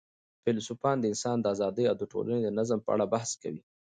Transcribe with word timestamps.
فیلسوفان 0.43 0.95
د 0.99 1.03
انسان 1.11 1.37
د 1.39 1.45
آزادۍ 1.53 1.83
او 1.87 1.95
د 1.97 2.03
ټولني 2.11 2.39
د 2.43 2.49
نظم 2.59 2.79
په 2.83 2.89
اړه 2.95 3.05
بحث 3.13 3.29
کوي. 3.41 3.61